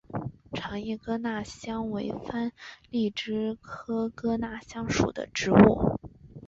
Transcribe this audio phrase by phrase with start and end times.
[0.53, 2.51] 长叶哥纳香为番
[2.89, 5.99] 荔枝科哥纳香属的植物。